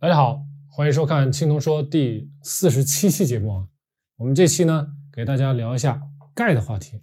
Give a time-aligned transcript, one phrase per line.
[0.00, 3.66] 大家好，欢迎收看青铜说第四十七期节目啊。
[4.16, 6.00] 我们这期呢，给大家聊一下
[6.36, 7.02] 钙的话题。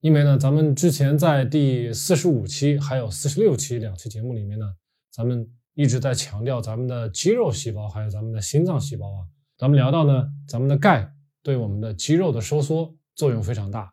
[0.00, 4.64] 因为呢，咱们之前在第四十五期还有四十六期两期节目里面呢，
[5.10, 9.28] 咱们一直在强调咱们的肌肉细胞还有咱们的心脏细胞啊。
[9.58, 11.12] 咱们聊到呢，咱们的钙
[11.42, 13.92] 对我们的肌肉的收缩作用非常大。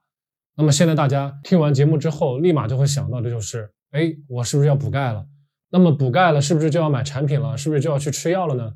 [0.56, 5.28] 那么现在大家听完节目之后，立马就会想到的就是，哎，我是不是要补钙了？
[5.71, 7.57] 那么补钙了，是不是就要买产品了？
[7.57, 8.73] 是不是就要去吃药了呢？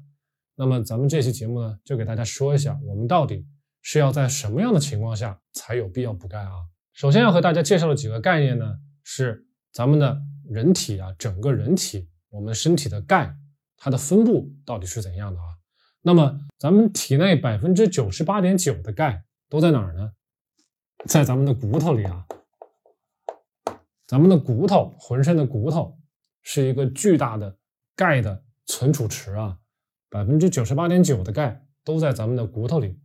[0.55, 3.47] 那么咱们这期节目呢，就给大家说一下，我们到底
[3.81, 6.51] 是要在什么样的情况下才有必要补钙啊？
[6.93, 13.35] 首先要和大家介绍的几个概念呢，是咱们的人体啊，整个人体我们身体的钙
[13.75, 15.45] 它的分布到底是怎样的啊？
[16.03, 20.11] 那么咱们体内百分之九十八点九的钙都在哪儿呢？
[21.07, 22.27] 在咱们的骨头里啊，
[24.05, 25.97] 咱们的骨头，浑身的骨头。
[26.43, 27.57] 是一个巨大的
[27.95, 29.57] 钙的存储池啊，
[30.09, 32.99] 百分之九十八点九的钙都在咱们的骨头里。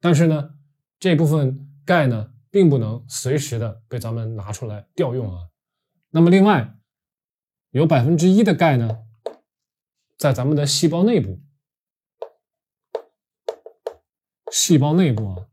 [0.00, 0.54] 但是呢，
[1.00, 5.48] 这部分钙呢，并不能随时的被咱们拿出来调用啊。
[6.10, 6.76] 那么另外，
[7.70, 8.98] 有百分之一的钙呢，
[10.16, 11.40] 在咱们的细胞内部。
[14.52, 15.48] 细胞内部啊，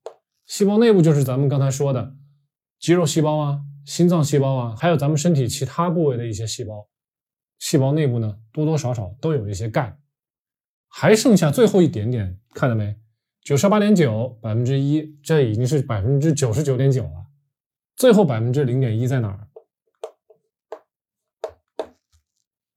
[0.45, 2.15] 细胞内部就是咱们刚才说的
[2.79, 6.87] 肌肉细胞啊、心脏细胞啊，还有咱们身体其他部位的一些细胞。
[7.59, 9.97] 细胞内部呢，多多少少都有一些钙，
[10.87, 12.97] 还剩下最后一点点，看到没？
[13.41, 17.25] 九十八点九百分之一，这已经是百分之九十九点九了。
[17.95, 19.47] 最后百分之零点一在哪儿？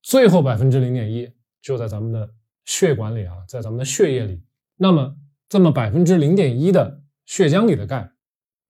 [0.02, 4.44] 最后百分之零点一就在咱们的血管里啊，在咱们的血液里。
[4.76, 5.16] 那么
[5.48, 8.12] 这么百分之零点一的血浆里的钙，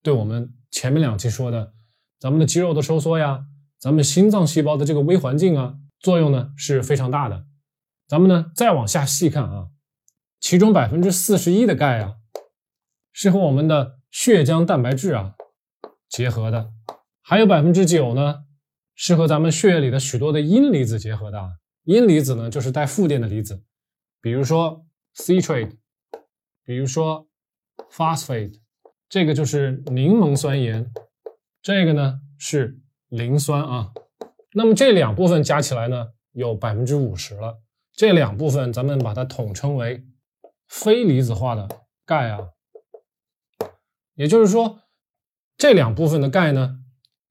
[0.02, 1.74] 对我们前面两期说的
[2.18, 3.46] 咱们的肌肉的收缩呀，
[3.78, 5.78] 咱们心脏细胞的这个微环境啊。
[5.98, 7.46] 作用呢是非常大的，
[8.06, 9.68] 咱们呢再往下细看啊，
[10.38, 12.16] 其中百分之四十一的钙啊，
[13.12, 15.34] 是和我们的血浆蛋白质啊
[16.08, 16.72] 结合的，
[17.22, 18.44] 还有百分之九呢
[18.94, 21.58] 是和咱们血液里的许多的阴离子结合的。
[21.84, 23.62] 阴离子呢就是带负电的离子，
[24.20, 25.76] 比如说 citrate，
[26.64, 27.28] 比如说
[27.92, 28.60] phosphate，
[29.08, 30.92] 这个就是柠檬酸盐，
[31.62, 33.92] 这个呢是磷酸啊。
[34.58, 37.60] 那么这两部分加起来呢，有百分之五十了。
[37.92, 40.02] 这两部分咱们把它统称为
[40.66, 41.68] 非离子化的
[42.06, 42.38] 钙啊。
[44.14, 44.80] 也就是说，
[45.58, 46.78] 这两部分的钙呢，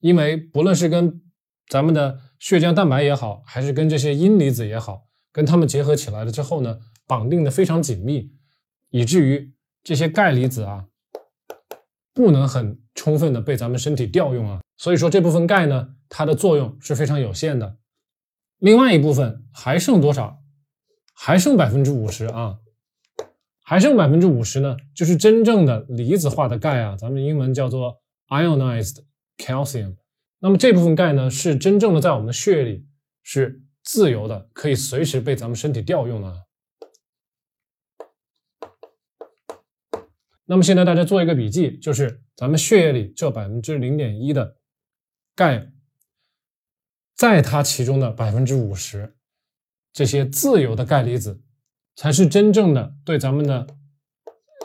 [0.02, 1.24] 因为不论是跟
[1.68, 8.32] 咱们的血浆蛋白也好，还是跟这些阴离子也好，跟它们结合起来了之后呢，绑定的非常紧密，
[8.92, 9.52] 以至于
[9.84, 10.86] 这些钙离子啊，
[12.14, 14.62] 不能很充分的被咱们身体调用啊。
[14.78, 15.90] 所以说这部分钙呢。
[16.08, 17.78] 它的作用是非常有限的，
[18.60, 20.40] 另外一部分还剩多少？
[21.16, 22.60] 还剩百分之五十啊，
[23.64, 28.00] 还剩百分之五十呢，就是真正的离子化的钙啊，咱们英文叫做
[28.30, 29.00] ionized
[29.38, 29.96] calcium。
[30.40, 32.86] 那么这部分钙呢，是真正的在我们的血液里
[33.24, 36.46] 是自由的，可以随时被咱们身体调用的。
[40.46, 44.56] 那么现在大家做一个笔记，就是咱们血液里这百分之零点一的
[45.36, 45.72] 钙。
[47.16, 49.16] 在它其中的百分之五十，
[49.94, 51.42] 这些自由的钙离子，
[51.96, 53.68] 才是真正的对咱们的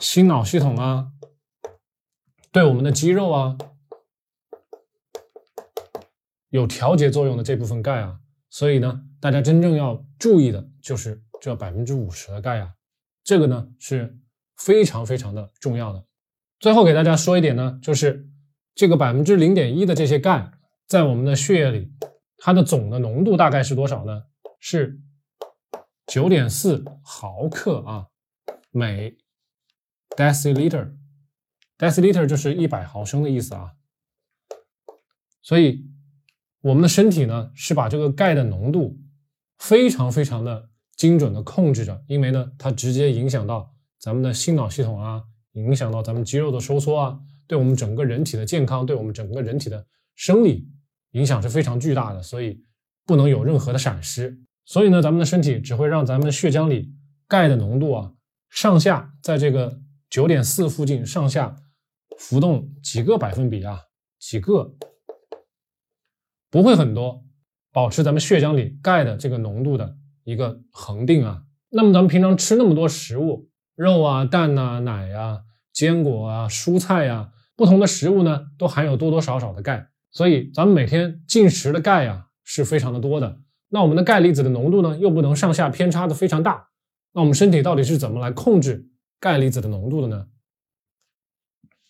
[0.01, 1.13] 心脑系统啊，
[2.51, 3.57] 对我们的肌肉啊，
[6.49, 8.19] 有调节作用的这部分钙啊。
[8.49, 12.75] 所以呢，大家真正要注意的就是这百分之五十的钙啊，
[13.23, 14.19] 这个呢是
[14.57, 16.05] 非常非常的重要的。
[16.59, 18.29] 最后给大家说一点呢，就是
[18.75, 20.51] 这个百分之零点一的这些钙，
[20.91, 21.91] 在我们的血液里。
[22.43, 24.23] 它的总的浓度大概是多少呢？
[24.61, 24.99] 是
[26.07, 28.07] 九点四毫克啊，
[28.71, 29.15] 每
[30.17, 33.73] deciliter，deciliter 就是一百毫升的意思啊。
[35.43, 35.87] 所以
[36.63, 38.99] 我们的身体呢是把这个钙的浓度
[39.59, 50.67] 非常非常的精准的控制着，因为呢它直接影响到咱们的心脑系统啊，影响到咱们肌肉的收缩啊，对我们整个人体的健康，对我们整个人体的生理。
[51.13, 52.65] 影响是非常巨大的，所以
[53.07, 54.39] 不能有任何的闪失。
[54.65, 56.93] 所以呢，咱们的身体只会让咱们血浆里
[57.27, 58.13] 钙的浓度啊
[58.49, 61.57] 上下在这个九点四附近上下
[62.19, 63.83] 浮动几个百分比啊，
[64.19, 64.75] 几个
[66.51, 67.25] 不会很多，
[67.73, 71.45] 保持咱们血浆里钙的这个浓度的一个恒定啊。
[71.71, 75.43] 那么咱们平常吃那么多食物，肉啊、蛋呐、奶啊、
[75.73, 79.90] 坚果啊、蔬菜呀，不同的食物呢都含有多多少少的钙。
[80.11, 86.69] 所以咱们每天进食的钙呀是非常的多的，那我们的钙离子的浓度呢又不能上下偏差的非常大，
[87.13, 90.27] 那我们身体到底是怎么来控制钙离子的浓度的呢？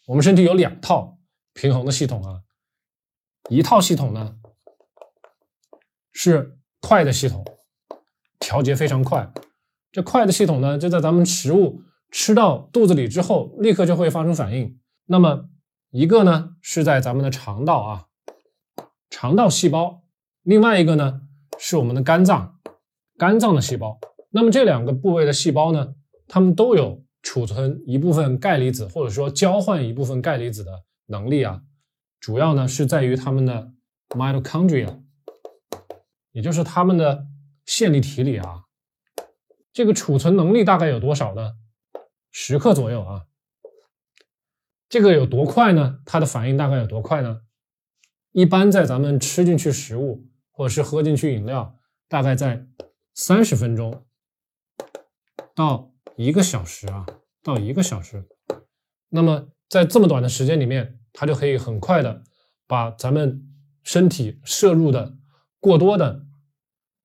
[0.07, 1.19] 我们身体有两套
[1.55, 2.43] 平衡的系统啊，
[3.49, 4.37] 一套系统呢
[6.13, 7.45] 是快的系统，
[8.39, 9.33] 调节非常快。
[9.93, 14.79] 这快的系统呢，就在咱们食物吃到肚子里之后，立刻就会发生反应。
[15.07, 15.49] 那么
[15.91, 18.07] 一个呢是在咱们的肠道啊，
[19.11, 20.03] 肠道细胞；
[20.43, 21.21] 另外一个呢
[21.59, 22.59] 是我们的肝脏，
[23.19, 23.99] 肝脏的细胞。
[24.31, 25.95] 那么这两个部位的细胞呢，
[26.29, 31.63] 它们都有储存一部分钙离子，或者说交换一部分钙离子的能力啊。
[32.21, 33.73] 主要呢是在于它们的
[34.11, 35.03] mitochondria，
[36.33, 37.27] 也就是它们的
[37.67, 38.65] 线粒体里啊。
[39.73, 41.55] 这个储存能力大概有多少呢？
[42.31, 43.27] 十克左右啊。
[44.89, 46.01] 这个有多快呢？
[46.05, 47.41] 它的反应大概有多快呢？
[48.33, 51.77] 一般在咱们吃进去食物或者是喝进去饮料，
[52.09, 52.67] 大概在
[53.15, 54.05] 三十分钟
[55.55, 57.07] 到一个小时啊，
[57.43, 58.29] 到一个小时。
[59.09, 62.23] 那么在这么短的时间里面，它就可以很快的
[62.67, 63.49] 把咱们
[63.83, 65.17] 身体摄入的
[65.59, 66.25] 过多的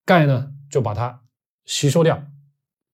[0.05, 1.23] 钙呢，就把它
[1.65, 2.27] 吸收掉。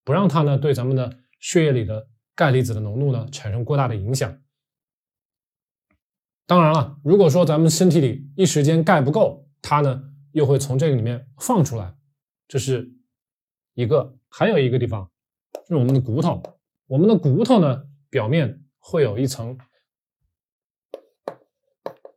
[0.03, 4.41] 不让它呢对咱们的血液里的钙离子的浓度呢产生过大的影响。
[6.51, 10.03] 当然了，如果说咱们身体里一时间钙不够，它呢
[10.33, 11.95] 又会从这个里面放出来，
[12.45, 12.91] 这是
[13.73, 14.17] 一个。
[14.27, 15.09] 还有一个地方
[15.53, 16.43] 就是我们的骨头，
[16.87, 19.57] 我们的骨头呢表面会有一层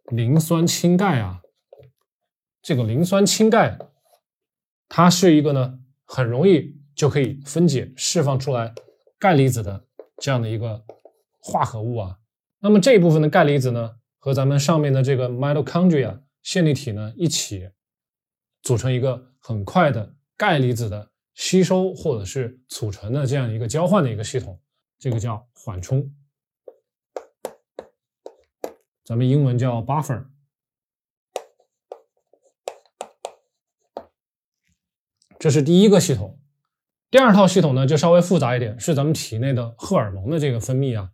[0.07, 1.41] 磷酸氢钙啊，
[2.61, 3.79] 这个磷酸氢钙
[4.89, 6.75] 它是一个呢很容易。
[6.97, 8.73] 就可以分解释放出来
[9.19, 9.85] 钙离子的
[10.19, 10.85] 这样的一个
[11.41, 12.19] 化合物啊。
[12.61, 17.69] 那么这一部分的钙离子呢，和咱们上面的这个 mitochondria 线粒体呢一起
[18.63, 24.59] 组成一个很快的钙离子的吸收或者是储存的这样一个交换的一个系统，
[24.99, 26.11] 这个叫缓冲，
[29.05, 30.25] 咱们英文叫 buffer。
[35.39, 36.41] 这是第一个系统。
[37.11, 41.11] 第二套系统呢，就稍微复杂一点，是咱们体内的荷尔蒙的这个分泌啊。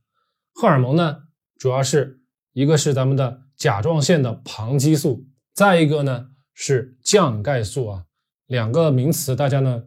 [0.55, 1.25] 荷尔蒙呢，
[1.57, 2.20] 主要是
[2.61, 5.25] 一个是咱们的甲状腺的旁激素，
[5.55, 8.05] 再一个呢是降钙素啊。
[8.47, 9.85] 两个名词大家呢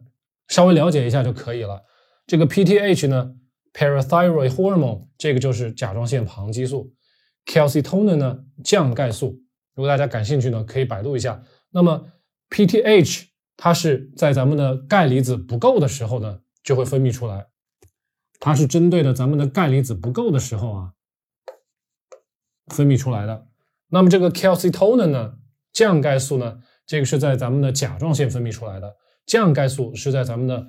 [0.48, 1.84] 稍微了解一下就可以了。
[2.26, 3.36] 这个 PTH 呢
[3.72, 6.92] ，parathyroid hormone，这个就是甲状腺旁激素
[7.46, 9.40] ；calcitonin 呢，降钙素。
[9.76, 11.42] 如果大家感兴趣呢，可以百度一下。
[11.70, 12.06] 那么
[12.50, 13.26] PTH。
[13.56, 17.46] 它是在咱们的钙离子不够的时候呢，就会分泌出来。
[18.40, 20.92] 它是针对的咱们的钙离子不够的时候啊，
[22.68, 23.46] 分泌出来的。
[23.88, 25.34] 那么这个 calcitonin 呢，
[25.72, 28.96] 降钙素呢，这个是在咱们的甲状腺分泌出来的。
[29.26, 30.66] 降钙素是在咱们的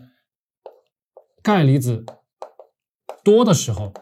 [1.41, 2.05] 钙离子
[3.23, 3.93] 多的时候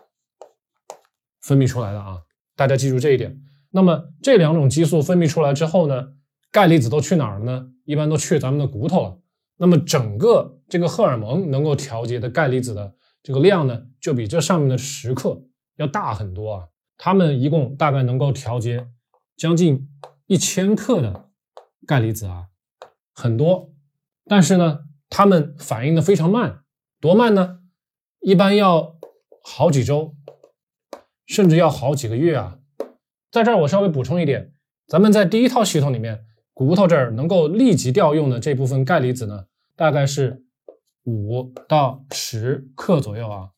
[1.42, 2.22] 分泌出来的啊。
[2.56, 3.42] 大家记住这一点。
[3.72, 6.14] 那么这两种激素分泌出来之后呢？
[6.52, 7.70] 钙离子都去哪儿了呢？
[7.84, 9.18] 一般都去咱们的骨头了。
[9.58, 12.94] 那么整个这个荷尔蒙能够调节的钙离子的
[13.24, 15.42] 这个量呢，就比这上面的十克
[15.78, 16.68] 要大很多啊。
[17.06, 18.88] 它们一共大概能够调节
[19.36, 19.90] 将近
[20.26, 21.26] 一千克的
[21.86, 22.46] 钙离子啊，
[23.14, 23.74] 很多。
[24.24, 26.64] 但是呢，它们反应的非常慢，
[27.02, 27.60] 多慢呢？
[28.22, 28.96] 一般要
[29.44, 30.16] 好几周，
[31.26, 32.60] 甚至要好几个月啊。
[33.30, 34.54] 在这儿我稍微补充一点，
[34.88, 36.26] 咱们在第一套系统里面。
[36.54, 40.46] 骨头这儿能够立即调用的这部分钙离子呢，大概是
[41.04, 43.50] 五到十克左右啊。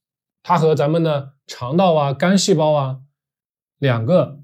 [0.41, 3.01] 它和咱们的肠道啊、肝细胞啊
[3.85, 4.39] 两个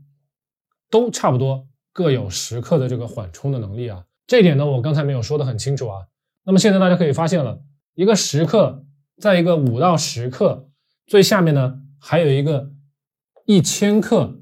[0.89, 4.05] 都差不多，各有十克的这个缓冲的能力啊。
[4.25, 6.07] 这点呢，我刚才没有说的很清楚啊。
[6.45, 7.61] 那么现在大家可以发现了，
[7.95, 8.85] 一个十克，
[9.17, 10.69] 在一个五到十克，
[11.05, 12.71] 最下面呢还有一个
[13.45, 14.39] 一千克，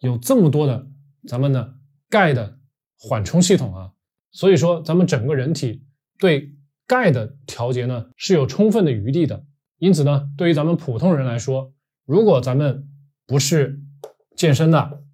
[0.00, 0.86] 有这么多的
[1.26, 1.74] 咱们的。
[2.10, 2.56] 钙的
[2.98, 3.92] 缓冲系统啊，
[4.30, 5.84] 所以说咱们整个人体
[6.18, 6.54] 对
[6.86, 9.44] 钙的调节呢是有充分的余地的。
[9.76, 11.74] 因此呢，对于咱们普通人来说，
[12.06, 12.88] 如果咱们
[13.28, 13.78] 不是
[14.34, 15.04] 健身的，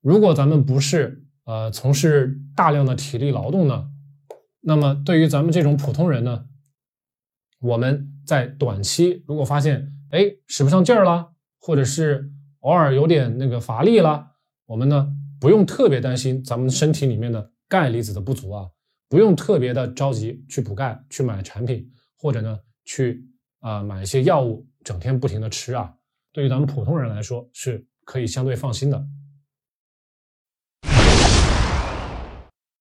[0.00, 3.90] 如果咱们不是呃从事大量的体力劳动呢，
[4.60, 6.46] 那么对于咱们这种普通人呢，
[7.60, 14.32] 我们在短期如果发现哎使不上劲儿了，或者是偶尔有点那个乏力了，
[14.66, 15.14] 我们呢。
[15.40, 18.68] 不用特别担心咱们身体里面的钙离子的不足啊，
[19.08, 23.24] 不用特别的着急去补钙，去买产品，或者呢去
[23.60, 25.94] 啊买一些药物，整天不停的吃啊，
[26.38, 29.04] 对于咱们普通人来说是可以相对放心的。